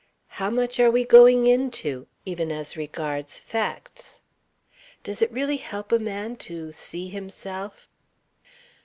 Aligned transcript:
How 0.29 0.49
much 0.49 0.79
are 0.79 0.89
we 0.89 1.03
going 1.03 1.45
into? 1.45 2.07
Even 2.25 2.51
as 2.51 2.75
regards 2.75 3.37
facts? 3.37 4.19
"Does 5.03 5.21
it 5.21 5.31
really 5.31 5.57
help 5.57 5.91
a 5.91 5.99
man 5.99 6.37
to 6.37 6.71
see 6.71 7.09
himself?..." 7.09 7.87